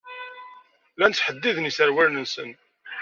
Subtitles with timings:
[0.95, 2.51] Llan ttḥeddiden iserwalen-nsen.